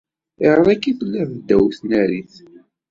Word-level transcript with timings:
Ayɣer 0.41 0.67
akka 0.73 0.87
ay 0.89 0.95
telliḍ 0.99 1.29
ddaw 1.33 1.65
tnarit? 1.77 2.35